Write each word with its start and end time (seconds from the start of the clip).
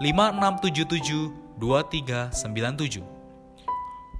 5677 0.00 1.60
2397. 1.60 3.04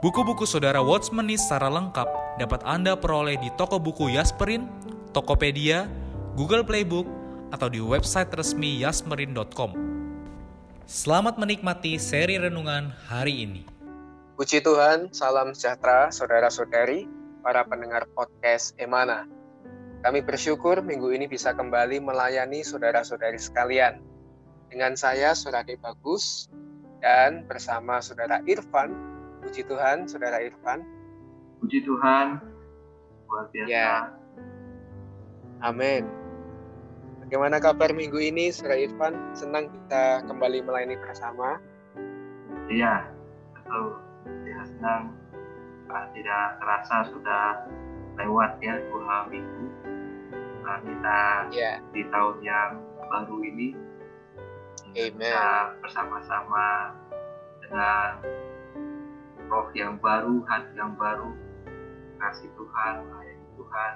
Buku-buku 0.05 0.45
saudara 0.45 0.85
Watchmeni 0.85 1.41
secara 1.41 1.73
lengkap 1.73 2.05
dapat 2.37 2.61
Anda 2.69 2.93
peroleh 3.01 3.41
di 3.41 3.49
toko 3.57 3.81
buku 3.81 4.13
Yasmerin, 4.13 4.69
Tokopedia, 5.17 5.89
Google 6.37 6.69
Playbook, 6.69 7.09
atau 7.49 7.73
di 7.73 7.81
website 7.81 8.29
resmi 8.37 8.85
yasmerin.com. 8.85 9.73
Selamat 10.85 11.41
menikmati 11.41 11.97
seri 11.97 12.37
renungan 12.37 12.93
hari 13.09 13.49
ini. 13.49 13.65
Puji 14.37 14.61
Tuhan, 14.61 15.09
salam 15.17 15.57
sejahtera 15.57 16.13
saudara-saudari, 16.13 17.09
para 17.41 17.65
pendengar 17.65 18.05
podcast 18.13 18.77
Emana. 18.77 19.25
Kami 20.05 20.21
bersyukur 20.21 20.85
minggu 20.85 21.09
ini 21.17 21.25
bisa 21.25 21.57
kembali 21.57 22.05
melayani 22.05 22.61
saudara-saudari 22.61 23.41
sekalian. 23.41 24.10
Dengan 24.71 24.95
saya, 24.95 25.35
Saudara 25.35 25.67
Bagus, 25.67 26.47
dan 27.03 27.43
bersama 27.45 27.99
Saudara 27.99 28.39
Irfan. 28.47 28.95
Puji 29.43 29.67
Tuhan, 29.67 30.07
Saudara 30.07 30.39
Irfan. 30.39 30.87
Puji 31.59 31.83
Tuhan, 31.83 32.39
luar 33.27 33.45
biasa. 33.51 33.69
Ya. 33.69 34.15
Amin. 35.61 36.07
Bagaimana 37.27 37.59
kabar 37.59 37.91
minggu 37.91 38.23
ini, 38.23 38.55
Saudara 38.55 38.79
Irfan? 38.79 39.19
Senang 39.35 39.69
kita 39.75 40.23
kembali 40.31 40.63
melayani 40.63 40.97
bersama. 41.03 41.59
Iya, 42.71 43.11
betul. 43.59 43.99
Ya, 44.47 44.61
senang. 44.65 45.13
Ah, 45.91 46.07
tidak 46.15 46.63
terasa 46.63 47.11
sudah 47.11 47.67
lewat 48.15 48.63
ya 48.63 48.79
dua 48.93 49.27
minggu 49.27 49.67
uh, 50.71 50.79
kita 50.85 51.21
yeah. 51.51 51.77
di 51.91 52.03
tahun 52.13 52.37
yang 52.45 52.71
baru 53.11 53.37
ini 53.43 53.75
Amen. 54.91 55.15
kita 55.23 55.79
bersama-sama 55.79 56.95
dengan 57.63 58.19
roh 59.47 59.71
yang 59.75 59.99
baru, 60.03 60.43
hati 60.47 60.75
yang 60.75 60.99
baru, 60.99 61.31
kasih 62.19 62.51
Tuhan, 62.59 62.95
melayani 63.07 63.47
Tuhan. 63.55 63.93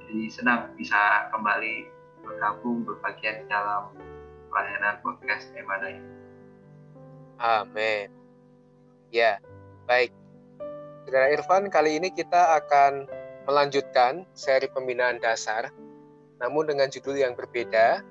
Jadi 0.00 0.18
senang 0.32 0.72
bisa 0.78 1.28
kembali 1.34 1.88
bergabung 2.24 2.86
berbagian 2.88 3.44
dalam 3.46 3.92
pelayanan 4.48 4.96
podcast 5.04 5.52
Emana 5.52 5.92
ini. 5.92 6.12
Amin. 7.36 8.08
Ya, 9.12 9.38
baik. 9.84 10.10
Saudara 11.06 11.30
Irfan, 11.30 11.70
kali 11.70 12.02
ini 12.02 12.10
kita 12.10 12.58
akan 12.58 13.06
melanjutkan 13.46 14.26
seri 14.34 14.66
pembinaan 14.66 15.22
dasar, 15.22 15.70
namun 16.42 16.66
dengan 16.66 16.90
judul 16.90 17.14
yang 17.14 17.38
berbeda. 17.38 18.02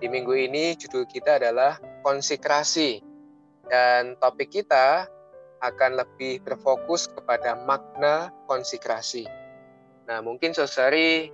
Di 0.00 0.08
minggu 0.08 0.32
ini 0.32 0.72
judul 0.80 1.04
kita 1.04 1.36
adalah 1.36 1.76
konsekrasi 2.00 3.04
dan 3.68 4.16
topik 4.16 4.48
kita 4.48 5.04
akan 5.60 6.00
lebih 6.00 6.40
berfokus 6.40 7.04
kepada 7.12 7.52
makna 7.68 8.32
konsekrasi. 8.48 9.28
Nah, 10.08 10.24
mungkin 10.24 10.56
saudari 10.56 11.28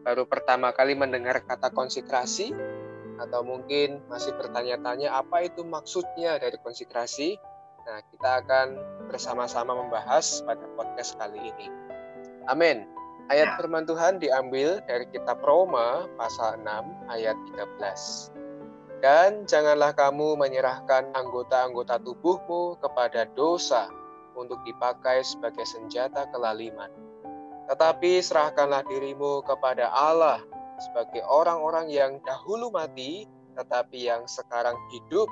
baru 0.00 0.24
pertama 0.24 0.72
kali 0.72 0.96
mendengar 0.96 1.44
kata 1.44 1.68
konsekrasi 1.68 2.56
atau 3.20 3.44
mungkin 3.44 4.00
masih 4.08 4.32
bertanya-tanya 4.32 5.12
apa 5.12 5.44
itu 5.44 5.60
maksudnya 5.60 6.40
dari 6.40 6.56
konsekrasi. 6.56 7.36
Nah, 7.84 8.00
kita 8.08 8.30
akan 8.40 8.66
bersama-sama 9.12 9.76
membahas 9.76 10.40
pada 10.48 10.64
podcast 10.72 11.20
kali 11.20 11.52
ini. 11.52 11.68
Amin. 12.48 12.99
Ayat 13.30 13.54
ya. 13.54 13.56
firman 13.62 13.86
Tuhan 13.86 14.18
diambil 14.18 14.82
dari 14.90 15.06
kitab 15.06 15.38
Roma 15.46 16.10
pasal 16.18 16.58
6 16.66 16.66
ayat 17.14 17.38
13. 17.54 18.34
Dan 18.98 19.46
janganlah 19.46 19.94
kamu 19.94 20.34
menyerahkan 20.34 21.14
anggota-anggota 21.14 22.02
tubuhmu 22.02 22.82
kepada 22.82 23.30
dosa 23.38 23.86
untuk 24.34 24.58
dipakai 24.66 25.22
sebagai 25.22 25.62
senjata 25.62 26.26
kelaliman. 26.34 26.90
Tetapi 27.70 28.18
serahkanlah 28.18 28.82
dirimu 28.90 29.46
kepada 29.46 29.86
Allah 29.94 30.42
sebagai 30.82 31.22
orang-orang 31.22 31.86
yang 31.86 32.18
dahulu 32.26 32.74
mati, 32.74 33.30
tetapi 33.54 34.10
yang 34.10 34.26
sekarang 34.26 34.74
hidup. 34.90 35.30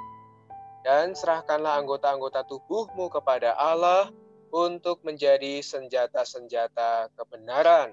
Dan 0.86 1.18
serahkanlah 1.18 1.82
anggota-anggota 1.82 2.46
tubuhmu 2.46 3.10
kepada 3.10 3.58
Allah 3.58 4.06
untuk 4.52 5.04
menjadi 5.04 5.60
senjata-senjata 5.60 7.12
kebenaran. 7.14 7.92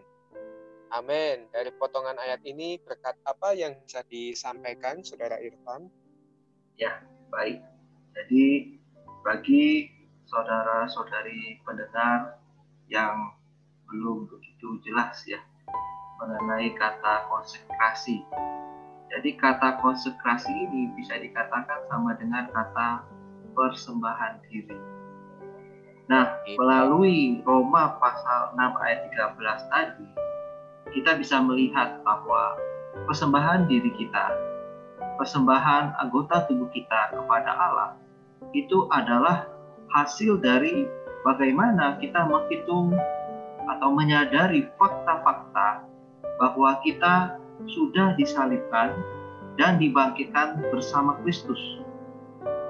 Amin. 0.93 1.49
Dari 1.51 1.71
potongan 1.75 2.15
ayat 2.15 2.39
ini 2.47 2.79
berkat 2.79 3.19
apa 3.27 3.51
yang 3.51 3.75
bisa 3.83 4.05
disampaikan 4.07 5.03
Saudara 5.03 5.41
Irfan? 5.41 5.91
Ya, 6.79 7.03
baik. 7.33 7.59
Jadi 8.15 8.77
bagi 9.25 9.91
saudara-saudari 10.29 11.59
pendengar 11.67 12.39
yang 12.87 13.35
belum 13.91 14.29
begitu 14.31 14.79
jelas 14.87 15.19
ya 15.27 15.41
mengenai 16.21 16.71
kata 16.79 17.27
konsekrasi. 17.27 18.23
Jadi 19.11 19.29
kata 19.35 19.83
konsekrasi 19.83 20.51
ini 20.51 20.95
bisa 20.95 21.19
dikatakan 21.19 21.85
sama 21.91 22.15
dengan 22.15 22.47
kata 22.49 23.03
persembahan 23.51 24.43
diri 24.47 24.94
Nah, 26.05 26.37
melalui 26.45 27.41
Roma 27.41 27.97
pasal 27.97 28.53
6 28.53 28.61
ayat 28.61 28.99
13 29.09 29.73
tadi, 29.73 30.07
kita 30.93 31.17
bisa 31.17 31.41
melihat 31.41 31.97
bahwa 32.05 32.61
persembahan 33.09 33.65
diri 33.65 33.89
kita, 33.97 34.29
persembahan 35.17 35.97
anggota 35.97 36.45
tubuh 36.45 36.69
kita 36.69 37.09
kepada 37.09 37.49
Allah, 37.49 37.91
itu 38.53 38.85
adalah 38.93 39.49
hasil 39.97 40.37
dari 40.45 40.85
bagaimana 41.25 41.97
kita 41.97 42.21
menghitung 42.29 42.93
atau 43.65 43.89
menyadari 43.89 44.69
fakta-fakta 44.77 45.89
bahwa 46.37 46.77
kita 46.85 47.41
sudah 47.65 48.13
disalibkan 48.13 48.93
dan 49.57 49.81
dibangkitkan 49.81 50.61
bersama 50.69 51.17
Kristus. 51.25 51.81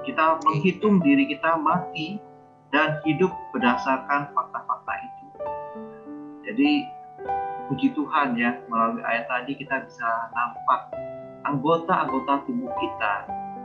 Kita 0.08 0.40
menghitung 0.40 1.04
diri 1.04 1.28
kita 1.28 1.60
mati 1.60 2.16
dan 2.76 3.00
hidup 3.08 3.32
berdasarkan 3.56 4.28
fakta-fakta 4.36 4.92
itu. 5.00 5.24
Jadi 6.44 6.84
puji 7.72 7.96
Tuhan 7.96 8.36
ya 8.36 8.52
melalui 8.68 9.00
ayat 9.00 9.24
tadi 9.32 9.56
kita 9.56 9.80
bisa 9.88 10.04
nampak 10.36 10.92
anggota-anggota 11.48 12.44
tubuh 12.44 12.68
kita 12.76 13.14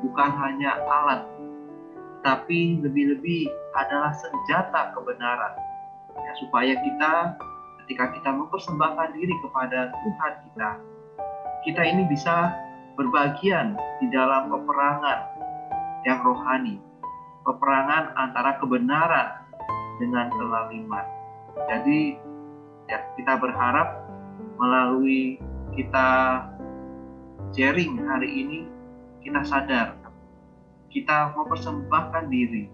bukan 0.08 0.32
hanya 0.40 0.80
alat 0.88 1.28
tapi 2.24 2.80
lebih-lebih 2.80 3.52
adalah 3.78 4.16
senjata 4.16 4.96
kebenaran 4.98 5.54
ya, 6.16 6.32
supaya 6.42 6.74
kita 6.80 7.14
ketika 7.84 8.16
kita 8.16 8.30
mempersembahkan 8.32 9.14
diri 9.14 9.36
kepada 9.46 9.94
Tuhan 9.94 10.34
kita 10.50 10.70
kita 11.68 11.82
ini 11.86 12.10
bisa 12.10 12.58
berbagian 12.98 13.78
di 14.02 14.10
dalam 14.10 14.50
peperangan 14.50 15.20
yang 16.10 16.26
rohani 16.26 16.82
peperangan 17.46 18.14
antara 18.18 18.58
kebenaran 18.62 19.28
dengan 19.98 20.30
kelaliman. 20.34 21.06
Jadi 21.70 22.18
ya 22.90 23.00
kita 23.18 23.38
berharap 23.38 24.08
melalui 24.58 25.38
kita 25.74 26.42
sharing 27.56 28.02
hari 28.08 28.30
ini 28.30 28.60
kita 29.22 29.42
sadar 29.46 29.96
kita 30.92 31.32
mempersembahkan 31.38 32.28
diri 32.28 32.68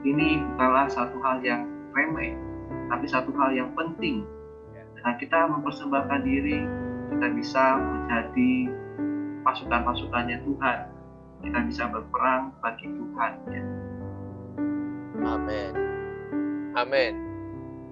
ini 0.00 0.40
bukanlah 0.40 0.88
satu 0.88 1.20
hal 1.20 1.44
yang 1.44 1.68
remeh, 1.92 2.32
tapi 2.88 3.04
satu 3.04 3.28
hal 3.36 3.52
yang 3.52 3.68
penting. 3.76 4.24
Dengan 4.96 5.14
kita 5.20 5.44
mempersembahkan 5.44 6.20
diri, 6.24 6.64
kita 7.12 7.26
bisa 7.36 7.76
menjadi 7.76 8.52
pasukan-pasukannya 9.44 10.40
Tuhan. 10.40 10.78
Kita 11.44 11.58
bisa 11.68 11.84
berperang 11.92 12.52
bagi 12.64 12.88
Tuhan. 12.88 13.32
Ya. 13.52 13.62
Amin. 15.24 15.72
Amin. 16.76 17.14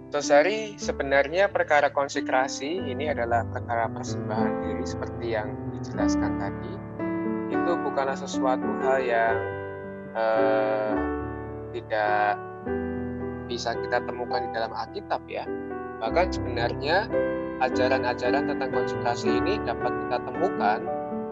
Tosari, 0.09 0.81
sebenarnya 0.81 1.53
perkara 1.53 1.93
konsekrasi 1.93 2.81
ini 2.89 3.13
adalah 3.13 3.45
perkara 3.45 3.93
persembahan 3.93 4.65
diri 4.65 4.85
seperti 4.89 5.37
yang 5.37 5.53
dijelaskan 5.77 6.41
tadi. 6.41 6.73
Itu 7.53 7.77
bukanlah 7.85 8.17
sesuatu 8.17 8.65
hal 8.81 9.05
yang 9.05 9.37
uh, 10.17 10.97
tidak 11.77 12.41
bisa 13.49 13.77
kita 13.77 14.01
temukan 14.05 14.49
di 14.49 14.51
dalam 14.57 14.73
Alkitab 14.73 15.21
ya. 15.29 15.45
Bahkan 16.01 16.27
sebenarnya 16.33 17.05
ajaran-ajaran 17.61 18.49
tentang 18.49 18.71
konsekrasi 18.71 19.29
ini 19.29 19.61
dapat 19.67 19.93
kita 20.07 20.25
temukan 20.25 20.81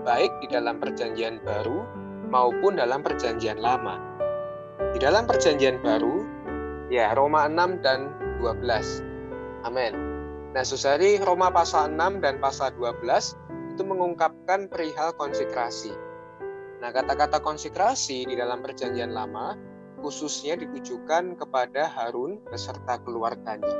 baik 0.02 0.32
di 0.44 0.46
dalam 0.52 0.76
perjanjian 0.82 1.40
baru 1.42 1.86
maupun 2.28 2.76
dalam 2.76 3.00
perjanjian 3.00 3.56
lama. 3.62 3.96
Di 4.96 5.04
dalam 5.04 5.28
perjanjian 5.28 5.84
baru, 5.84 6.24
ya 6.88 7.12
Roma 7.12 7.44
6 7.44 7.84
dan 7.84 8.16
12. 8.40 9.04
Amin. 9.68 9.92
Nah, 10.56 10.64
Susari 10.64 11.20
Roma 11.20 11.52
pasal 11.52 11.92
6 11.92 12.24
dan 12.24 12.40
pasal 12.40 12.72
12 12.80 13.36
itu 13.76 13.82
mengungkapkan 13.84 14.72
perihal 14.72 15.12
konsekrasi. 15.20 15.92
Nah, 16.80 16.96
kata-kata 16.96 17.44
konsekrasi 17.44 18.24
di 18.24 18.40
dalam 18.40 18.64
perjanjian 18.64 19.12
lama 19.12 19.52
khususnya 20.00 20.56
ditujukan 20.56 21.36
kepada 21.36 21.92
Harun 21.92 22.40
beserta 22.48 22.96
keluarganya. 23.04 23.76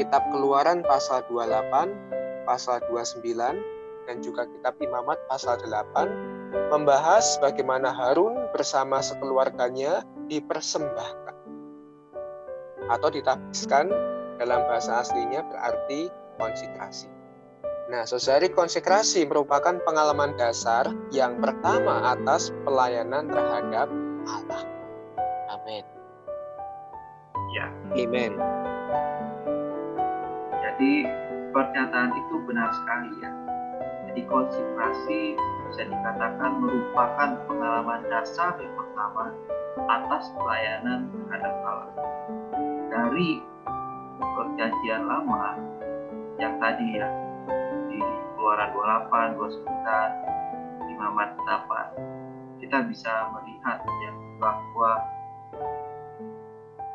Kitab 0.00 0.32
Keluaran 0.32 0.80
pasal 0.80 1.28
28, 1.28 2.48
pasal 2.48 2.80
29, 2.88 3.60
dan 4.08 4.16
juga 4.24 4.48
kitab 4.48 4.80
Imamat 4.80 5.20
pasal 5.28 5.60
8 5.60 6.31
membahas 6.52 7.40
bagaimana 7.40 7.92
Harun 7.92 8.48
bersama 8.52 9.00
sekeluarganya 9.00 10.04
dipersembahkan 10.28 11.36
atau 12.92 13.08
ditabiskan 13.08 13.88
dalam 14.36 14.60
bahasa 14.68 15.00
aslinya 15.00 15.44
berarti 15.48 16.12
konsekrasi. 16.36 17.08
Nah, 17.92 18.08
saudari 18.08 18.48
konsekrasi 18.48 19.28
merupakan 19.28 19.76
pengalaman 19.84 20.32
dasar 20.40 20.88
yang 21.12 21.36
pertama 21.44 22.14
atas 22.16 22.48
pelayanan 22.64 23.28
terhadap 23.28 23.88
Allah. 24.24 24.62
Amin. 25.52 25.84
Ya. 27.52 27.68
Amen. 27.92 28.32
Jadi 30.56 31.04
pernyataan 31.52 32.16
itu 32.16 32.34
benar 32.48 32.72
sekali 32.72 33.10
ya. 33.20 33.30
Jadi 34.08 34.20
konsekrasi 34.24 35.36
bisa 35.72 35.88
dikatakan 35.88 36.60
merupakan 36.60 37.28
pengalaman 37.48 38.04
dasar 38.12 38.60
yang 38.60 38.76
pertama 38.76 39.32
atas 39.88 40.28
pelayanan 40.36 41.08
terhadap 41.08 41.54
Allah. 41.64 41.96
Dari 42.92 43.40
perjanjian 44.20 45.08
lama 45.08 45.56
yang 46.36 46.60
tadi 46.60 47.00
ya 47.00 47.08
di 47.88 48.04
Keluaran 48.36 48.68
28, 48.76 49.40
29, 50.84 50.92
Imamat 50.92 51.30
8 51.40 52.60
kita 52.60 52.78
bisa 52.92 53.32
melihat 53.32 53.80
ya 53.80 54.12
bahwa 54.36 54.92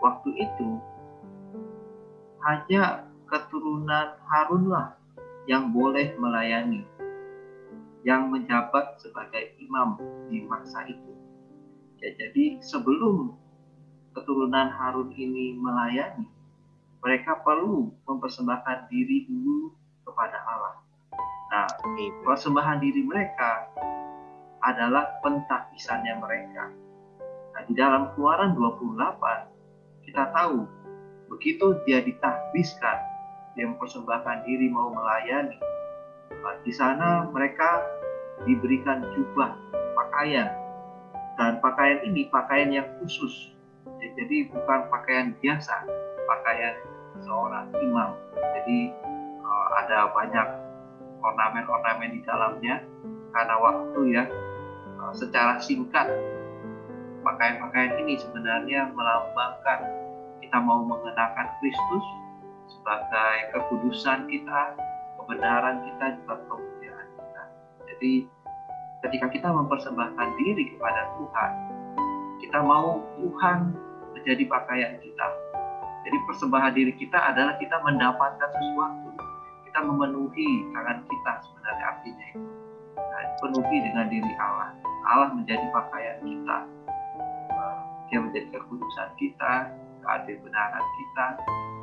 waktu 0.06 0.30
itu 0.38 0.77
hanya 2.45 3.09
keturunan 3.25 4.21
Harunlah 4.30 4.94
yang 5.50 5.73
boleh 5.73 6.13
melayani, 6.21 6.85
yang 8.05 8.29
menjabat 8.29 8.99
sebagai 9.01 9.57
imam 9.57 9.97
di 10.29 10.44
masa 10.45 10.85
itu. 10.85 11.13
Ya, 11.97 12.13
jadi 12.13 12.61
sebelum 12.61 13.33
keturunan 14.13 14.69
Harun 14.69 15.13
ini 15.17 15.57
melayani, 15.57 16.29
mereka 17.01 17.41
perlu 17.41 17.94
mempersembahkan 18.05 18.89
diri 18.89 19.25
dulu 19.29 19.73
kepada 20.05 20.38
Allah. 20.45 20.75
Nah, 21.47 21.65
persembahan 22.27 22.83
diri 22.83 23.01
mereka 23.07 23.71
adalah 24.61 25.21
pentakisannya 25.23 26.19
mereka. 26.19 26.65
Nah, 27.55 27.61
di 27.65 27.73
dalam 27.77 28.13
Keluaran 28.13 28.53
28 28.57 30.03
kita 30.05 30.23
tahu 30.33 30.67
begitu 31.31 31.77
dia 31.88 32.03
ditahbiskan, 32.03 32.97
dia 33.55 33.65
mempersembahkan 33.69 34.45
diri 34.45 34.67
mau 34.69 34.91
melayani. 34.91 35.57
Di 36.66 36.74
sana 36.75 37.28
mereka 37.31 37.84
diberikan 38.44 39.01
jubah 39.16 39.56
pakaian 39.95 40.51
dan 41.38 41.62
pakaian 41.63 42.01
ini 42.06 42.28
pakaian 42.28 42.69
yang 42.74 42.88
khusus. 43.00 43.54
Jadi 44.01 44.50
bukan 44.50 44.89
pakaian 44.89 45.34
biasa, 45.42 45.86
pakaian 46.25 46.75
seorang 47.22 47.69
imam. 47.81 48.18
Jadi 48.36 48.94
eh, 49.42 49.68
ada 49.86 50.12
banyak 50.12 50.48
ornamen-ornamen 51.22 52.13
di 52.13 52.22
dalamnya 52.25 52.81
karena 53.33 53.56
waktu 53.57 54.00
ya 54.12 54.24
eh, 54.98 55.13
secara 55.13 55.62
singkat 55.62 56.10
pakaian-pakaian 57.22 58.00
ini 58.06 58.16
sebenarnya 58.16 58.88
melambangkan 58.95 59.83
kita 60.40 60.57
mau 60.63 60.80
mengenakan 60.88 61.48
Kristus 61.60 62.06
sebagai 62.72 63.51
kekudusan 63.51 64.31
kita, 64.31 64.75
kebenaran 65.27 65.83
kita, 65.83 66.06
juga 66.24 66.39
kemuliaan 66.47 67.07
kita. 67.19 67.44
Jadi 67.83 68.13
ketika 69.03 69.27
kita 69.27 69.47
mempersembahkan 69.51 70.27
diri 70.39 70.63
kepada 70.71 71.12
Tuhan, 71.19 71.51
kita 72.39 72.59
mau 72.63 73.03
Tuhan 73.19 73.75
menjadi 74.15 74.44
pakaian 74.47 74.95
kita. 75.03 75.27
Jadi 76.07 76.18
persembahan 76.31 76.71
diri 76.71 76.95
kita 76.95 77.19
adalah 77.19 77.59
kita 77.59 77.75
mendapatkan 77.83 78.47
sesuatu. 78.56 79.12
Kita 79.68 79.83
memenuhi 79.83 80.71
tangan 80.71 81.03
kita 81.03 81.31
sebenarnya 81.44 81.85
artinya 81.92 82.25
itu. 82.31 82.47
Nah, 82.95 83.23
penuhi 83.44 83.78
dengan 83.83 84.07
diri 84.07 84.31
Allah. 84.40 84.71
Allah 85.04 85.30
menjadi 85.35 85.68
pakaian 85.75 86.23
kita 86.23 86.57
dia 88.07 88.19
menjadi 88.23 88.47
kekudusan 88.56 89.09
kita, 89.19 89.54
keadil 89.99 90.37
benaran 90.40 90.85
kita, 90.95 91.25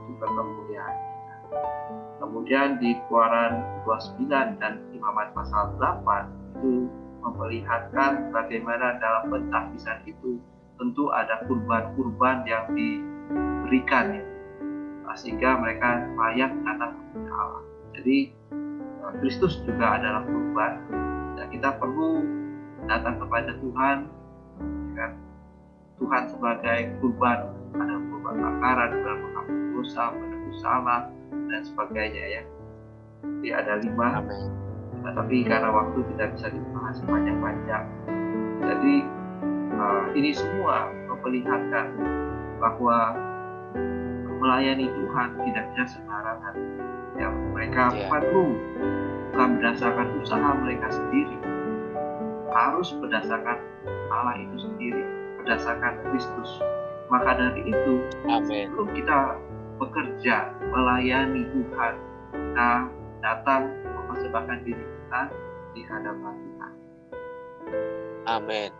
juga 0.08 0.26
kemuliaan. 0.32 0.96
Kemudian 2.24 2.80
di 2.80 2.96
Keluaran 3.06 3.62
29 3.84 4.60
dan 4.60 4.80
Imamat 4.96 5.36
pasal 5.36 5.76
8 5.76 6.60
itu 6.60 6.88
memperlihatkan 7.24 8.32
bagaimana 8.32 9.00
dalam 9.00 9.32
pentahbisan 9.32 10.04
itu 10.04 10.40
tentu 10.76 11.08
ada 11.12 11.40
kurban-kurban 11.48 12.44
yang 12.44 12.68
diberikan 12.76 14.20
ya, 14.20 14.24
sehingga 15.16 15.56
mereka 15.56 16.04
layak 16.18 16.52
datang 16.66 16.92
kepada 16.98 17.32
Allah. 17.32 17.64
Jadi 17.94 18.18
eh, 18.52 19.12
Kristus 19.22 19.62
juga 19.62 19.96
adalah 19.96 20.26
kurban 20.26 20.72
dan 21.38 21.46
kita 21.48 21.70
perlu 21.78 22.24
datang 22.84 23.16
kepada 23.22 23.50
Tuhan 23.62 23.96
ya, 24.98 25.08
Tuhan 26.02 26.22
sebagai 26.28 26.78
kurban. 27.00 27.38
Ada 27.74 27.94
kurban 28.10 28.34
bakaran, 28.38 28.88
kurban 29.00 29.16
menghapus 29.22 29.60
dosa, 29.74 30.04
menebus 30.14 30.58
salah 30.62 31.10
dan 31.30 31.62
sebagainya 31.64 32.24
ya. 32.40 32.42
Jadi 33.24 33.48
ada 33.52 33.72
lima. 33.80 34.20
Nah, 35.04 35.12
tapi 35.12 35.44
karena 35.44 35.68
waktu 35.68 36.00
tidak 36.14 36.28
bisa 36.36 36.48
dibahas 36.48 36.96
panjang-panjang. 37.04 37.84
Jadi 38.64 38.96
uh, 39.76 40.04
ini 40.16 40.30
semua 40.32 40.88
memperlihatkan 41.12 41.86
bahwa 42.56 42.98
melayani 44.40 44.88
Tuhan 44.88 45.28
tidak 45.44 45.64
bisa 45.72 45.84
sembarangan. 45.96 46.54
Ya, 47.14 47.28
mereka 47.30 47.94
yeah. 47.94 48.08
perlu 48.10 48.56
bukan 49.32 49.48
berdasarkan 49.58 50.08
usaha 50.22 50.50
mereka 50.62 50.86
sendiri, 50.90 51.36
harus 52.54 52.94
berdasarkan 52.98 53.58
Allah 54.10 54.38
itu 54.38 54.56
sendiri 54.62 55.02
berdasarkan 55.42 56.00
Kristus. 56.08 56.62
Maka 57.12 57.36
dari 57.36 57.68
itu, 57.68 57.94
Amen. 58.24 58.72
sebelum 58.72 58.88
kita 58.96 59.18
bekerja, 59.76 60.36
melayani 60.74 61.46
Tuhan, 61.54 61.94
kita 62.34 62.70
datang 63.22 63.62
mempersembahkan 63.94 64.58
diri 64.66 64.82
kita 64.82 65.22
di 65.70 65.80
hadapan 65.86 66.34
Tuhan. 66.34 66.72
Amin. 68.26 68.70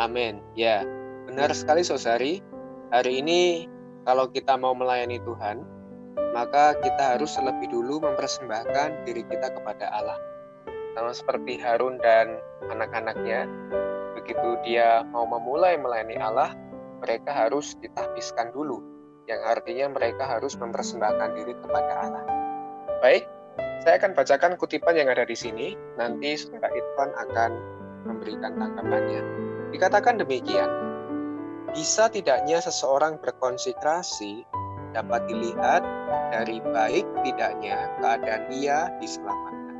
Amin. 0.00 0.34
Ya, 0.56 0.88
benar 1.28 1.52
sekali 1.52 1.84
Sosari. 1.84 2.40
Hari 2.88 3.20
ini 3.20 3.68
kalau 4.08 4.32
kita 4.32 4.56
mau 4.56 4.72
melayani 4.72 5.20
Tuhan, 5.28 5.60
maka 6.32 6.72
kita 6.80 7.20
harus 7.20 7.36
lebih 7.36 7.68
dulu 7.68 8.00
mempersembahkan 8.00 9.04
diri 9.04 9.28
kita 9.28 9.52
kepada 9.52 9.92
Allah. 9.92 10.16
Sama 10.96 11.12
seperti 11.12 11.60
Harun 11.60 12.00
dan 12.00 12.40
anak-anaknya, 12.72 13.44
begitu 14.16 14.56
dia 14.64 15.04
mau 15.12 15.28
memulai 15.28 15.76
melayani 15.76 16.16
Allah, 16.16 16.56
mereka 17.04 17.28
harus 17.28 17.76
ditahbiskan 17.84 18.56
dulu, 18.56 18.80
yang 19.28 19.44
artinya 19.44 19.92
mereka 19.92 20.24
harus 20.24 20.56
mempersembahkan 20.56 21.36
diri 21.36 21.52
kepada 21.60 21.92
Allah. 22.00 22.24
Baik, 23.04 23.28
saya 23.84 24.00
akan 24.00 24.16
bacakan 24.16 24.56
kutipan 24.56 24.96
yang 24.96 25.12
ada 25.12 25.28
di 25.28 25.36
sini, 25.36 25.76
nanti 26.00 26.34
saudara 26.34 26.72
Irfan 26.72 27.12
akan 27.28 27.50
memberikan 28.08 28.56
tanggapannya. 28.56 29.22
Dikatakan 29.68 30.16
demikian, 30.24 30.70
bisa 31.76 32.08
tidaknya 32.08 32.64
seseorang 32.64 33.20
berkonsekrasi 33.20 34.48
dapat 34.96 35.28
dilihat 35.28 35.84
dari 36.32 36.64
baik 36.64 37.04
tidaknya 37.20 37.92
keadaan 38.00 38.48
ia 38.48 38.88
diselamatkan. 38.96 39.76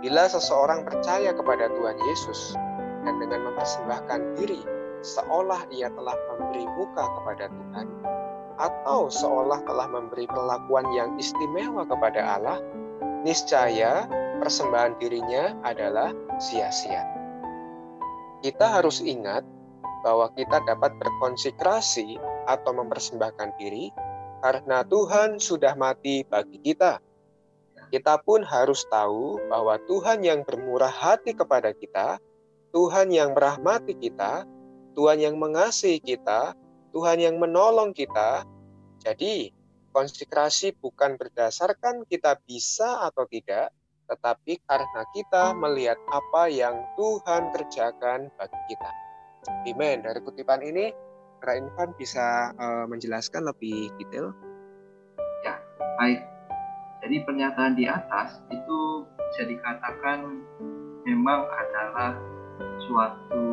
Bila 0.00 0.24
seseorang 0.32 0.88
percaya 0.88 1.36
kepada 1.36 1.68
Tuhan 1.68 2.00
Yesus 2.08 2.56
dan 3.04 3.20
dengan 3.20 3.52
mempersembahkan 3.52 4.40
diri 4.40 4.64
seolah 5.04 5.68
ia 5.68 5.92
telah 5.92 6.16
memberi 6.32 6.64
muka 6.74 7.04
kepada 7.20 7.52
Tuhan 7.52 7.86
atau 8.62 9.10
seolah 9.10 9.66
telah 9.66 9.90
memberi 9.90 10.30
perlakuan 10.30 10.86
yang 10.94 11.18
istimewa 11.18 11.82
kepada 11.82 12.38
Allah, 12.38 12.62
niscaya 13.26 14.06
persembahan 14.38 15.02
dirinya 15.02 15.58
adalah 15.66 16.14
sia-sia. 16.38 17.02
Kita 18.38 18.78
harus 18.78 19.02
ingat 19.02 19.42
bahwa 20.06 20.30
kita 20.38 20.62
dapat 20.62 20.94
berkonsekrasi 21.02 22.18
atau 22.46 22.70
mempersembahkan 22.74 23.58
diri 23.58 23.90
karena 24.42 24.86
Tuhan 24.86 25.42
sudah 25.42 25.74
mati 25.74 26.26
bagi 26.26 26.58
kita 26.62 27.02
kita 27.92 28.24
pun 28.24 28.40
harus 28.40 28.88
tahu 28.88 29.36
bahwa 29.52 29.76
Tuhan 29.84 30.24
yang 30.24 30.48
bermurah 30.48 30.88
hati 30.88 31.36
kepada 31.36 31.76
kita, 31.76 32.16
Tuhan 32.72 33.12
yang 33.12 33.36
merahmati 33.36 33.92
kita, 33.92 34.48
Tuhan 34.96 35.20
yang 35.20 35.36
mengasihi 35.36 36.00
kita, 36.00 36.56
Tuhan 36.96 37.20
yang 37.20 37.36
menolong 37.36 37.92
kita. 37.92 38.48
Jadi, 39.02 39.50
konsekrasi 39.90 40.78
bukan 40.78 41.18
berdasarkan 41.18 42.06
kita 42.06 42.38
bisa 42.46 43.02
atau 43.02 43.26
tidak, 43.26 43.74
tetapi 44.06 44.62
karena 44.62 45.02
kita 45.10 45.52
melihat 45.58 45.98
apa 46.10 46.46
yang 46.46 46.78
Tuhan 46.94 47.50
kerjakan 47.50 48.30
bagi 48.38 48.60
kita. 48.70 48.90
Amen. 49.66 50.06
Dari 50.06 50.22
kutipan 50.22 50.62
ini, 50.62 50.94
Rainfan 51.42 51.98
bisa 51.98 52.54
uh, 52.54 52.86
menjelaskan 52.86 53.50
lebih 53.50 53.90
detail. 53.98 54.30
Ya, 55.42 55.58
baik. 55.98 56.22
Jadi 57.02 57.16
pernyataan 57.26 57.74
di 57.74 57.90
atas 57.90 58.38
itu 58.54 59.02
bisa 59.34 59.42
dikatakan 59.50 60.46
memang 61.02 61.50
adalah 61.50 62.14
suatu 62.86 63.51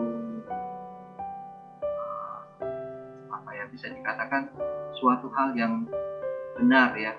bisa 3.80 3.96
dikatakan 3.96 4.52
suatu 5.00 5.32
hal 5.32 5.56
yang 5.56 5.88
benar 6.60 6.92
ya 7.00 7.16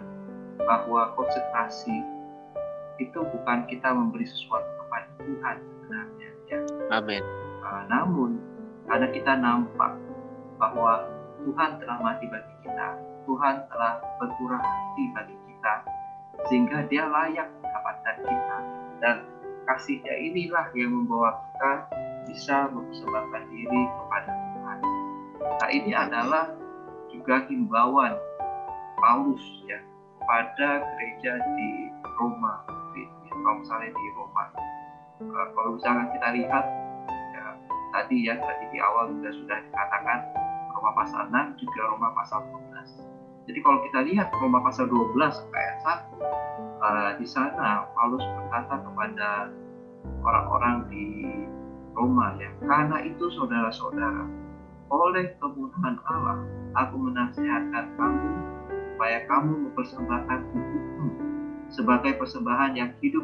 bahwa 0.60 1.16
konsentrasi 1.16 2.04
itu 3.00 3.16
bukan 3.16 3.64
kita 3.64 3.88
memberi 3.96 4.28
sesuatu 4.28 4.68
kepada 4.84 5.08
Tuhan 5.24 5.56
sebenarnya 5.56 6.30
ya. 6.52 6.60
Amin. 6.92 7.24
Uh, 7.64 7.82
namun 7.88 8.36
karena 8.84 9.08
kita 9.08 9.32
nampak 9.40 9.96
bahwa 10.60 11.08
Tuhan 11.48 11.80
telah 11.80 11.96
mati 12.04 12.28
bagi 12.28 12.52
kita, 12.60 12.88
Tuhan 13.24 13.64
telah 13.72 14.04
berkurang 14.20 14.60
hati 14.60 15.04
bagi 15.16 15.36
kita, 15.48 15.74
sehingga 16.52 16.84
dia 16.92 17.08
layak 17.08 17.48
mendapatkan 17.64 18.16
kita 18.20 18.58
dan 19.00 19.16
kasihnya 19.64 20.12
inilah 20.12 20.68
yang 20.76 20.92
membawa 20.92 21.40
kita 21.40 21.72
bisa 22.28 22.68
mempersembahkan 22.68 23.48
diri 23.48 23.82
kepada 23.96 24.28
Tuhan. 24.28 24.49
Nah 25.58 25.68
ini 25.72 25.90
adalah 25.90 26.54
juga 27.10 27.42
himbauan 27.50 28.14
Paulus 29.00 29.42
ya 29.66 29.80
kepada 30.20 30.84
gereja 30.84 31.42
di 31.58 31.90
Roma, 32.20 32.62
di, 32.94 33.02
kalau 33.26 33.58
misalnya 33.64 33.90
di 33.90 34.06
Roma. 34.14 34.44
Uh, 35.20 35.46
kalau 35.52 35.70
misalnya 35.76 36.06
kita 36.14 36.28
lihat 36.36 36.64
ya, 37.34 37.44
tadi 37.96 38.16
ya 38.28 38.34
tadi 38.38 38.64
di 38.70 38.78
awal 38.78 39.10
juga 39.18 39.34
sudah 39.34 39.58
dikatakan 39.68 40.18
Roma 40.72 40.90
pasal 40.96 41.28
6 41.28 41.60
juga 41.60 41.80
Roma 41.92 42.08
pasal 42.16 42.40
12 42.48 42.70
jadi 43.50 43.66
kalau 43.66 43.82
kita 43.82 44.00
lihat 44.06 44.30
Roma 44.38 44.62
pasal 44.62 44.86
12 44.86 45.18
ayat 45.50 45.76
1, 45.82 45.90
uh, 45.90 45.98
eh, 46.86 47.10
di 47.18 47.26
sana 47.26 47.82
Paulus 47.98 48.22
berkata 48.22 48.78
kepada 48.78 49.50
orang-orang 50.22 50.86
di 50.86 51.26
Roma 51.98 52.38
ya, 52.38 52.46
karena 52.62 53.02
itu 53.02 53.26
saudara-saudara, 53.34 54.22
oleh 54.90 55.38
kemudahan 55.38 55.96
Allah, 56.02 56.42
aku 56.74 56.94
menasihatkan 56.98 57.94
kamu 57.94 58.30
supaya 58.94 59.18
kamu 59.30 59.70
mempersembahkan 59.70 60.38
tubuhmu 60.50 61.08
sebagai 61.70 62.18
persembahan 62.18 62.74
yang 62.74 62.90
hidup, 62.98 63.22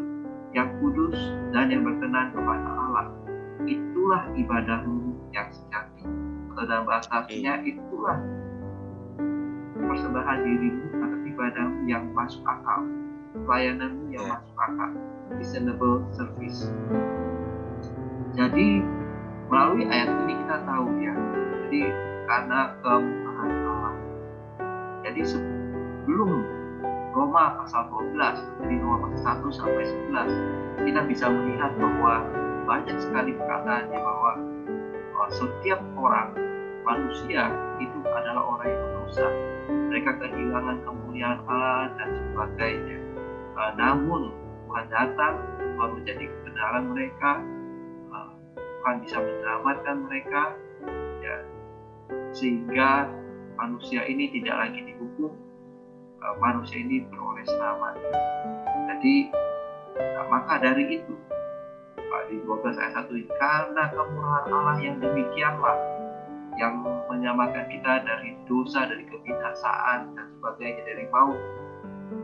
yang 0.55 0.71
kudus, 0.79 1.19
dan 1.51 1.69
yang 1.69 1.83
berkenan 1.83 2.31
kepada 2.33 2.71
Allah. 2.71 3.07
Itulah 3.67 4.31
ibadahmu 4.39 5.19
yang 5.35 5.51
sejati. 5.51 6.07
Atau 6.55 6.65
dalam 6.65 6.87
bahasa 6.87 7.11
aslinya, 7.11 7.61
itulah 7.67 8.17
persembahan 9.77 10.39
dirimu 10.47 10.87
atau 11.03 11.19
ibadahmu 11.29 11.79
yang 11.91 12.09
masuk 12.15 12.41
akal, 12.47 12.87
pelayananmu 13.45 14.15
yang 14.15 14.25
masuk 14.31 14.57
akal, 14.57 14.91
reasonable 15.37 16.01
service. 16.15 16.71
Jadi 18.39 18.81
melalui 19.51 19.85
ayat 19.91 20.09
ini 20.25 20.35
kita 20.47 20.57
tahu 20.65 20.89
ya, 21.03 21.15
jadi 21.67 21.91
karena 22.31 22.79
kemurahan 22.79 23.51
Allah. 23.67 23.95
Jadi 25.03 25.21
sebelum 25.27 26.31
Roma 27.11 27.59
pasal 27.59 27.91
12, 27.91 28.63
jadi 28.63 28.75
Roma 28.79 29.11
pasal 29.11 29.43
1 29.51 29.51
sampai 29.51 29.83
11, 30.15 30.87
kita 30.87 31.01
bisa 31.11 31.27
melihat 31.27 31.75
bahwa 31.75 32.23
banyak 32.71 32.97
sekali 33.03 33.35
perkataan 33.35 33.91
bahwa 33.91 34.33
setiap 35.35 35.83
orang 35.99 36.39
manusia 36.87 37.51
itu 37.83 37.99
adalah 38.15 38.47
orang 38.47 38.71
yang 38.71 38.83
berdosa 38.87 39.27
mereka 39.91 40.11
kehilangan 40.23 40.77
kemuliaan 40.87 41.39
Allah 41.51 41.91
dan 41.99 42.11
sebagainya. 42.15 42.99
Uh, 43.59 43.71
namun 43.75 44.31
Tuhan 44.71 44.87
datang, 44.95 45.35
Tuhan 45.59 45.91
menjadi 45.99 46.25
kebenaran 46.31 46.85
mereka, 46.95 47.33
uh, 48.15 48.31
Tuhan 48.55 48.97
bisa 49.03 49.19
menyelamatkan 49.19 49.97
mereka, 50.07 50.43
sehingga 52.37 53.09
manusia 53.57 54.05
ini 54.05 54.29
tidak 54.29 54.69
lagi 54.69 54.81
dihukum, 54.85 55.33
uh, 56.21 56.37
manusia 56.37 56.85
ini 56.85 57.01
beroleh 57.09 57.45
selamat. 57.49 57.97
Jadi 58.93 59.33
uh, 59.97 60.27
maka 60.29 60.61
dari 60.61 61.01
itu 61.01 61.17
di 62.27 62.43
12 62.43 62.75
ayat 62.75 63.07
1 63.07 63.23
ini 63.23 63.31
karena 63.39 63.85
kemurahan 63.95 64.45
Allah 64.51 64.77
yang 64.83 64.99
demikianlah 64.99 65.79
yang 66.59 66.83
menyamakan 67.07 67.71
kita 67.71 68.03
dari 68.03 68.35
dosa, 68.49 68.89
dari 68.89 69.05
kebinasaan, 69.07 70.17
dan 70.17 70.27
sebagainya, 70.41 70.83
dari 70.89 71.05
maut. 71.13 71.37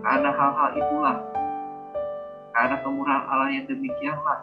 Karena 0.02 0.30
hal-hal 0.32 0.70
itulah, 0.80 1.16
karena 2.56 2.76
kemurahan 2.80 3.24
Allah 3.28 3.48
yang 3.52 3.68
demikianlah, 3.68 4.38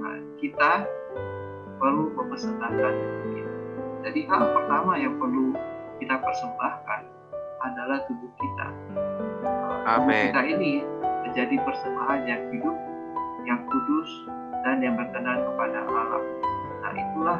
nah, 0.00 0.16
kita 0.40 0.88
perlu 1.76 2.08
mempersembahkan. 2.16 2.94
Jadi 4.02 4.26
hal 4.26 4.42
pertama 4.50 4.98
yang 4.98 5.14
perlu 5.14 5.54
kita 6.02 6.18
persembahkan 6.18 7.00
adalah 7.62 8.02
tubuh 8.10 8.32
kita. 8.34 8.68
Amin. 9.86 10.34
Kita 10.34 10.42
ini 10.42 10.82
menjadi 11.22 11.56
persembahan 11.62 12.20
yang 12.26 12.42
hidup, 12.50 12.76
yang 13.46 13.62
kudus, 13.70 14.10
dan 14.66 14.82
yang 14.82 14.98
berkenan 14.98 15.46
kepada 15.46 15.86
Allah. 15.86 16.22
Nah 16.82 16.92
itulah 16.98 17.38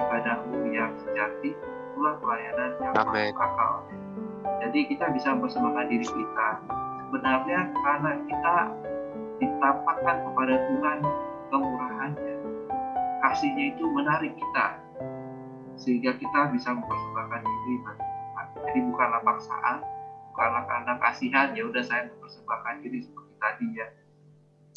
ibadahmu 0.00 0.72
yang 0.72 0.92
sejati, 1.04 1.52
itulah 1.52 2.16
pelayanan 2.20 2.70
yang 2.80 2.92
Amen. 2.96 3.32
akal. 3.36 3.84
Jadi 4.64 4.80
kita 4.88 5.12
bisa 5.12 5.36
mempersembahkan 5.36 5.86
diri 5.92 6.08
kita 6.08 6.48
sebenarnya 7.08 7.60
karena 7.76 8.12
kita 8.24 8.56
ditampakkan 9.40 10.16
kepada 10.24 10.54
Tuhan 10.68 10.98
kemurahannya. 11.52 12.34
Kasihnya 13.20 13.76
itu 13.76 13.84
menarik 13.84 14.32
kita 14.32 14.80
sehingga 15.80 16.12
kita 16.20 16.52
bisa 16.52 16.76
mempersembahkan 16.76 17.40
diri 17.40 17.74
bagi 17.82 18.04
Tuhan. 18.04 18.46
Jadi 18.68 18.78
bukanlah 18.92 19.20
paksaan, 19.24 19.76
bukanlah 20.30 20.62
karena 20.68 20.92
kasihan 21.00 21.48
ya 21.56 21.62
udah 21.64 21.82
saya 21.82 22.12
mempersembahkan 22.12 22.74
diri 22.84 22.98
seperti 23.00 23.34
tadi 23.40 23.66
ya. 23.74 23.86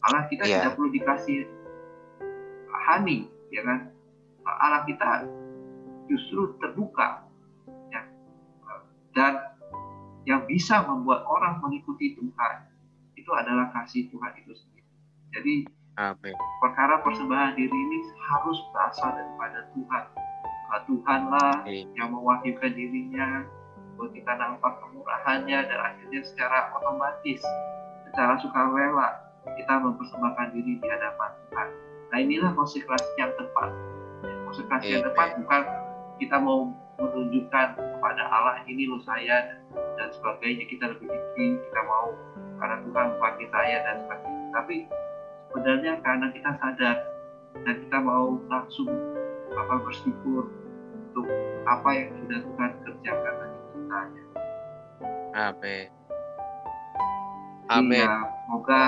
Allah 0.03 0.23
kita 0.31 0.43
yeah. 0.47 0.63
tidak 0.63 0.71
perlu 0.79 0.89
dikasih 0.95 1.39
honey, 2.87 3.27
ya 3.51 3.61
kan? 3.67 3.91
Allah 4.43 4.83
kita 4.87 5.27
justru 6.07 6.55
terbuka 6.59 7.23
ya. 7.91 8.03
dan 9.15 9.39
yang 10.27 10.43
bisa 10.47 10.83
membuat 10.83 11.23
orang 11.27 11.63
mengikuti 11.63 12.15
Tuhan 12.15 12.55
itu 13.15 13.31
adalah 13.31 13.71
kasih 13.71 14.11
Tuhan 14.11 14.31
itu 14.39 14.51
sendiri. 14.51 14.91
Jadi 15.31 15.55
Amin. 15.93 16.33
Perkara 16.57 17.05
persembahan 17.05 17.53
diri 17.53 17.69
ini 17.69 17.99
harus 18.17 18.57
berasal 18.73 19.13
daripada 19.13 19.69
Tuhan. 19.77 20.03
Nah, 20.73 20.81
Tuhanlah 20.89 21.69
yang 21.69 22.09
mewahyukan 22.09 22.73
dirinya 22.73 23.45
buat 23.93 24.09
kita 24.09 24.33
nampak 24.41 24.81
kemurahannya 24.81 25.69
dan 25.69 25.79
akhirnya 25.85 26.25
secara 26.25 26.73
otomatis, 26.73 27.45
secara 28.09 28.41
sukarela 28.41 29.21
kita 29.53 29.69
mempersembahkan 29.77 30.49
diri 30.57 30.81
di 30.81 30.87
hadapan 30.89 31.29
Tuhan. 31.29 31.69
Nah 32.09 32.17
inilah 32.17 32.51
konsekrasi 32.57 33.05
yang 33.21 33.29
tepat. 33.37 33.69
Konsekrasi 34.49 34.97
yang 34.97 35.05
tepat 35.05 35.37
bukan 35.45 35.61
kita 36.17 36.41
mau 36.41 36.73
menunjukkan 36.97 37.67
kepada 37.77 38.23
Allah 38.33 38.65
ini 38.65 38.89
loh 38.89 39.01
saya 39.05 39.61
dan 39.77 40.09
sebagainya 40.09 40.65
kita 40.73 40.89
lebih 40.89 41.05
tinggi 41.05 41.61
kita 41.69 41.81
mau 41.85 42.17
karena 42.57 42.81
Tuhan 42.81 43.07
bagi 43.21 43.45
saya 43.53 43.77
dan 43.85 43.95
sebagainya 44.09 44.47
tapi 44.57 44.75
sebenarnya 45.53 45.93
karena 46.01 46.27
kita 46.33 46.49
sadar 46.57 46.97
dan 47.61 47.75
kita 47.77 47.97
mau 48.01 48.41
langsung 48.49 48.89
apa 49.53 49.75
bersyukur 49.85 50.62
untuk 51.13 51.29
apa 51.69 51.89
yang 51.93 52.09
sudah 52.25 52.39
Tuhan 52.41 52.71
kerjakan 52.81 53.33
bagi 53.37 53.59
kita 53.69 53.99
ya. 54.01 54.23
Amin. 55.37 55.87
Amin. 57.69 58.01
Ya, 58.01 58.25
semoga 58.49 58.81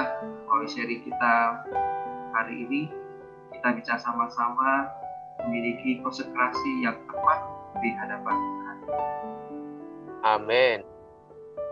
kalau 0.49 0.65
seri 0.65 1.05
kita 1.05 1.35
hari 2.33 2.65
ini 2.65 2.81
kita 3.53 3.77
bisa 3.77 4.01
sama-sama 4.01 4.89
memiliki 5.45 6.01
konsentrasi 6.01 6.81
yang 6.81 6.97
tepat 7.05 7.39
di 7.77 7.89
hadapan 7.93 8.33
Tuhan. 8.33 8.77
Amin. 10.25 10.77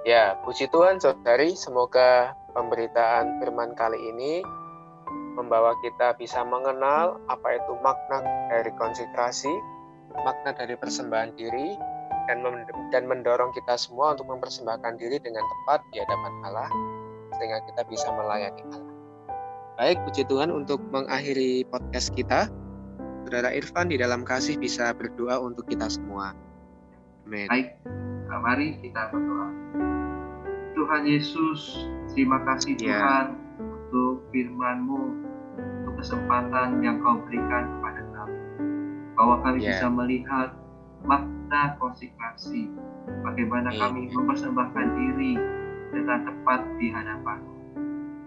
Ya, 0.05 0.37
puji 0.45 0.69
Tuhan 0.69 1.01
saudari, 1.01 1.57
semoga 1.57 2.37
pemberitaan 2.53 3.41
firman 3.41 3.73
kali 3.73 3.97
ini 4.13 4.45
membawa 5.33 5.73
kita 5.81 6.13
bisa 6.13 6.45
mengenal 6.45 7.17
apa 7.25 7.57
itu 7.57 7.73
makna 7.81 8.21
dari 8.53 8.69
konsentrasi, 8.77 9.49
makna 10.21 10.53
dari 10.53 10.77
persembahan 10.77 11.33
diri, 11.33 11.73
dan 12.29 12.45
dan 12.93 13.03
mendorong 13.09 13.51
kita 13.57 13.75
semua 13.75 14.13
untuk 14.13 14.29
mempersembahkan 14.29 15.01
diri 15.01 15.17
dengan 15.19 15.43
tepat 15.43 15.81
di 15.91 15.97
hadapan 15.99 16.33
Allah, 16.45 16.69
sehingga 17.39 17.59
kita 17.67 17.81
bisa 17.89 18.07
melayani 18.13 18.61
Allah. 18.69 18.93
Baik, 19.73 19.97
puji 20.05 20.23
Tuhan 20.29 20.53
untuk 20.53 20.79
mengakhiri 20.93 21.65
podcast 21.67 22.13
kita. 22.13 22.45
Saudara 23.25 23.49
Irfan 23.49 23.89
di 23.89 23.97
dalam 23.97 24.21
kasih 24.21 24.61
bisa 24.61 24.93
berdoa 24.93 25.41
untuk 25.41 25.65
kita 25.65 25.89
semua. 25.89 26.37
Amin. 27.25 27.49
Baik, 27.49 27.81
mari 28.29 28.77
kita 28.85 29.09
berdoa. 29.09 29.47
Tuhan 30.77 31.01
Yesus, 31.09 31.89
terima 32.13 32.43
kasih 32.45 32.77
ya. 32.77 33.01
Tuhan 33.01 33.27
untuk 33.65 34.25
firman-Mu, 34.29 35.01
untuk 35.57 35.93
kesempatan 36.01 36.83
yang 36.85 37.01
Kau 37.01 37.17
berikan. 37.25 37.82
Bahwa 39.23 39.39
kami 39.39 39.63
ya. 39.63 39.71
bisa 39.71 39.87
melihat 39.87 40.49
makna 41.07 41.79
konsekrasi, 41.79 42.67
bagaimana 43.23 43.71
ya. 43.71 43.87
kami 43.87 44.11
mempersembahkan 44.11 44.87
diri 44.99 45.39
dengan 45.95 46.27
tepat 46.27 46.59
di 46.75 46.91
hadapan 46.91 47.39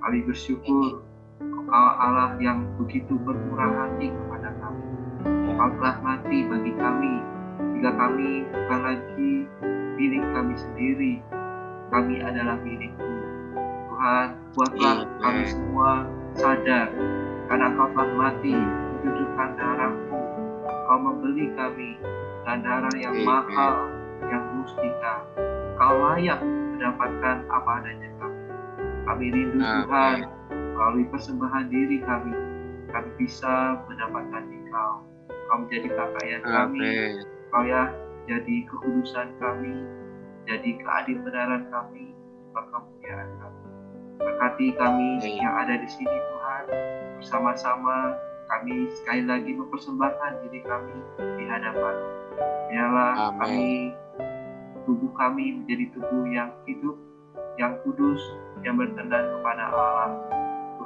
Kami 0.00 0.18
bersyukur 0.24 1.04
Engkau 1.36 1.88
Allah 2.00 2.32
yang 2.40 2.64
begitu 2.80 3.12
bermurah 3.26 3.68
hati 3.84 4.08
kepada 4.08 4.56
kami. 4.56 4.86
Engkau 5.52 5.68
telah 5.76 5.96
mati 6.00 6.38
bagi 6.48 6.72
kami, 6.78 7.14
jika 7.76 7.90
kami 7.92 8.30
bukan 8.48 8.80
lagi 8.80 9.32
milik 10.00 10.24
kami 10.32 10.54
sendiri, 10.56 11.12
kami 11.92 12.24
adalah 12.24 12.56
milikmu. 12.64 13.18
Tuhan, 13.92 14.26
buatlah 14.56 14.96
kami 15.20 15.42
semua 15.44 16.08
sadar, 16.40 16.88
karena 17.52 17.66
Engkau 17.68 17.88
telah 17.92 18.10
mati, 18.16 18.54
mencucurkan 18.54 19.48
darahmu, 19.60 20.05
Engkau 20.86 21.02
membeli 21.02 21.50
kami, 21.58 21.98
dan 22.46 22.62
darah 22.62 22.94
yang 22.94 23.26
mahal, 23.26 23.90
yang 24.30 24.54
mustika. 24.54 25.18
Kau 25.74 25.98
layak 25.98 26.38
mendapatkan 26.46 27.42
apa 27.50 27.70
adanya 27.82 28.06
kami. 28.22 28.42
Kami 29.02 29.24
rindu 29.34 29.58
Tuhan, 29.66 30.30
melalui 30.78 31.10
persembahan 31.10 31.74
diri 31.74 31.98
kami, 32.06 32.38
kami 32.94 33.10
bisa 33.18 33.82
mendapatkan 33.90 34.46
Engkau. 34.46 35.02
Kau 35.26 35.56
menjadi 35.66 35.90
pakaian 35.90 36.42
kami, 36.46 37.18
Kau 37.50 37.66
ya 37.66 37.90
jadi 38.30 38.54
kekudusan 38.70 39.42
kami, 39.42 39.74
jadi 40.46 40.70
keadil 40.86 41.18
benaran 41.26 41.66
kami, 41.66 42.14
kemuliaan 42.54 43.30
kami. 43.42 43.62
Berkati 44.22 44.66
kami 44.78 45.18
yang 45.34 45.66
ada 45.66 45.82
di 45.82 45.88
sini 45.90 46.14
Tuhan, 46.14 46.64
bersama-sama 47.18 48.14
kami 48.46 48.90
sekali 49.02 49.22
lagi 49.26 49.50
mempersembahkan 49.54 50.30
diri 50.46 50.60
kami 50.64 50.96
di 51.18 51.44
hadapan. 51.50 51.96
Biarlah 52.70 53.12
kami 53.38 53.94
tubuh 54.86 55.12
kami 55.18 55.62
menjadi 55.62 55.84
tubuh 55.98 56.24
yang 56.30 56.50
hidup, 56.66 56.96
yang 57.58 57.74
kudus, 57.82 58.22
yang 58.62 58.78
berkenan 58.78 59.24
kepada 59.38 59.62
Allah 59.70 60.10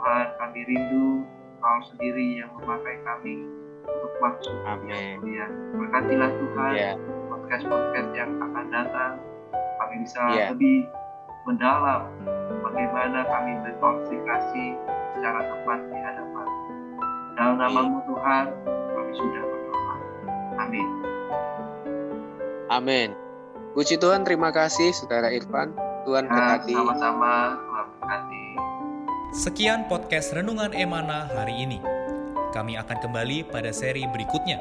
Tuhan 0.01 0.27
kami 0.41 0.61
rindu 0.65 1.29
Kau 1.61 1.81
sendiri 1.93 2.41
yang 2.41 2.49
memakai 2.57 2.97
kami 3.05 3.45
untuk 3.85 4.13
masuk 4.17 4.57
Amin. 4.65 5.21
Ya. 5.29 5.45
Berkatilah 5.77 6.33
Tuhan 6.41 6.73
yeah. 6.73 6.97
podcast-podcast 7.29 8.11
yang 8.17 8.33
akan 8.41 8.65
datang 8.73 9.21
kami 9.77 9.95
bisa 10.01 10.21
yeah. 10.33 10.49
lebih 10.57 10.89
mendalam 11.45 12.09
bagaimana 12.65 13.29
kami 13.29 13.61
berkonsentrasi 13.61 14.67
secara 15.13 15.53
tepat 15.53 15.81
di 15.93 15.99
hadapan. 16.01 16.49
Dalam 17.41 17.57
namamu 17.57 18.05
Tuhan 18.05 18.53
kami 18.69 19.13
sudah 19.17 19.43
berdoa. 19.49 19.95
Amin. 20.61 20.89
Amin. 22.69 23.09
Puji 23.73 23.97
Tuhan, 23.97 24.29
terima 24.29 24.53
kasih 24.53 24.93
Saudara 24.93 25.33
Irfan. 25.33 25.73
Tuhan 26.05 26.29
ya, 26.29 26.37
berkati. 26.37 26.77
Sama-sama, 26.77 27.57
Tuhan 27.65 27.85
berkati. 27.97 28.45
Sekian 29.33 29.89
podcast 29.89 30.37
Renungan 30.37 30.77
Emana 30.77 31.33
hari 31.33 31.65
ini. 31.65 31.81
Kami 32.53 32.77
akan 32.77 33.09
kembali 33.09 33.49
pada 33.49 33.73
seri 33.73 34.05
berikutnya. 34.05 34.61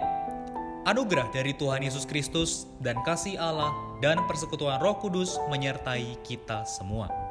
Anugerah 0.87 1.27
dari 1.35 1.51
Tuhan 1.51 1.83
Yesus 1.83 2.07
Kristus 2.07 2.63
dan 2.79 2.95
kasih 3.03 3.35
Allah 3.43 3.75
dan 3.99 4.23
persekutuan 4.23 4.79
Roh 4.79 4.95
Kudus 5.03 5.35
menyertai 5.51 6.15
kita 6.23 6.63
semua. 6.63 7.28